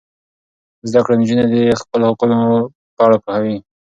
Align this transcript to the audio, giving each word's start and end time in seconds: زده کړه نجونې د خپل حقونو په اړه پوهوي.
زده 0.89 0.99
کړه 1.05 1.15
نجونې 1.21 1.45
د 1.53 1.55
خپل 1.81 2.01
حقونو 2.07 2.39
په 2.95 3.01
اړه 3.05 3.17
پوهوي. 3.23 3.57